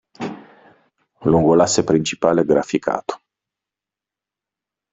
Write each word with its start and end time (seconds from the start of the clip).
Lungo 1.25 1.53
l'asse 1.53 1.83
principale 1.83 2.43
graficato. 2.43 3.21